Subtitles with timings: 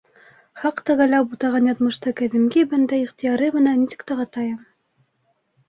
[0.61, 4.59] Хаҡ тәғәлә бутаған яҙмышты ҡәҙимге бәндә ихтыяры менән нисек тағатайым?!.